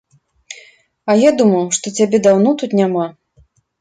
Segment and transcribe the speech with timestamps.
[1.13, 3.05] А я думаў, што цябе даўно тут няма.